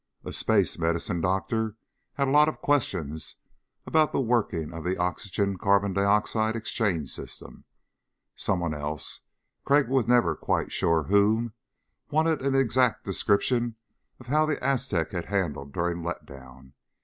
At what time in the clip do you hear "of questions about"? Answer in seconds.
2.49-4.11